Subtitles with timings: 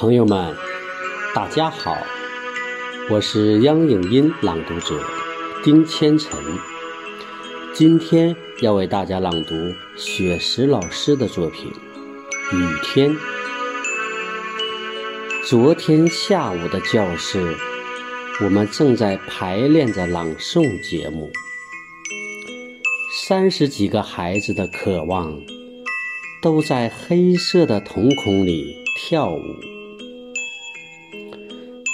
[0.00, 0.56] 朋友们，
[1.34, 1.94] 大家好，
[3.10, 4.98] 我是央影音朗读者
[5.62, 6.40] 丁千晨，
[7.74, 9.54] 今天要为大家朗读
[9.98, 11.70] 雪石老师的作品
[12.56, 13.10] 《雨天》。
[15.46, 17.54] 昨天下午的教室，
[18.42, 21.30] 我们正在排练着朗诵节目，
[23.28, 25.38] 三十几个孩子的渴望，
[26.40, 28.64] 都在黑色的瞳孔里
[28.96, 29.42] 跳舞。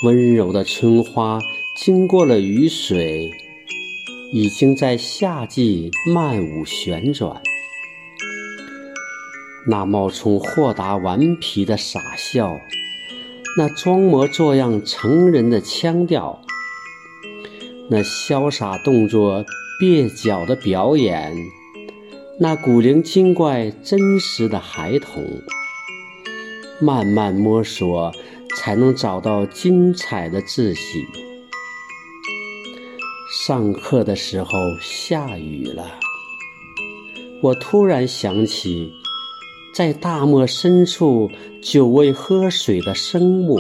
[0.03, 1.41] 温柔的春花
[1.75, 3.31] 经过了雨水，
[4.31, 7.41] 已经在夏季漫舞旋转。
[9.67, 12.59] 那冒充豁达顽皮的傻笑，
[13.57, 16.43] 那装模作样成人的腔调，
[17.89, 19.47] 那潇洒动作
[19.81, 21.35] 蹩脚的表演，
[22.39, 25.25] 那古灵精怪真实的孩童，
[26.83, 28.13] 慢慢摸索。
[28.57, 30.81] 才能找到精彩的自己。
[33.31, 35.85] 上课的时候下雨了，
[37.43, 38.91] 我突然想起，
[39.75, 41.31] 在大漠深处
[41.63, 43.59] 久未喝水的生物，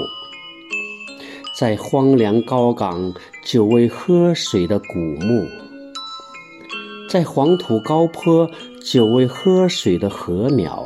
[1.59, 3.13] 在荒凉高岗
[3.45, 5.47] 久未喝水的古木，
[7.09, 8.51] 在黄土高坡
[8.83, 10.85] 久未喝水的禾苗。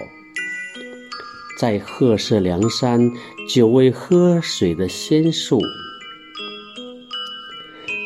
[1.61, 3.12] 在褐色梁山，
[3.47, 5.61] 久未喝水的仙树。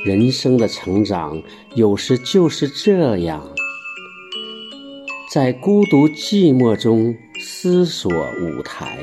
[0.05, 1.41] 人生的成长，
[1.77, 3.48] 有时就是这样，
[5.33, 8.98] 在孤独寂寞中思索舞台，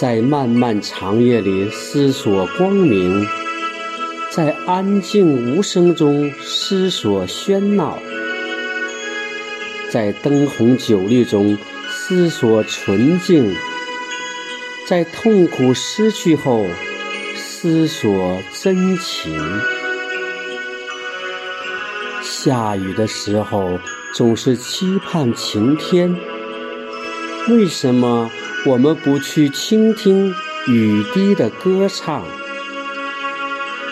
[0.00, 3.24] 在漫漫长夜里思索光明，
[4.32, 7.96] 在安静无声中思索喧闹，
[9.92, 11.56] 在灯红酒绿中。
[12.08, 13.52] 思索纯净，
[14.86, 16.64] 在痛苦失去后
[17.34, 19.36] 思索真情。
[22.22, 23.80] 下雨的时候
[24.14, 26.16] 总是期盼晴天，
[27.48, 28.30] 为什么
[28.64, 30.32] 我们不去倾听
[30.68, 32.22] 雨滴的歌唱？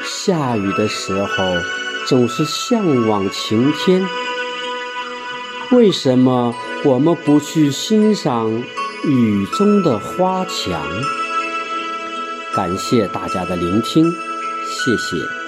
[0.05, 1.45] 下雨的时候
[2.07, 4.07] 总是向往晴天，
[5.73, 6.55] 为什么？
[6.85, 10.87] 我们不去欣赏雨中的花墙。
[12.55, 15.44] 感谢大家的聆听，谢谢。